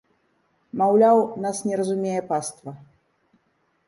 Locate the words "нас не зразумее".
1.45-2.15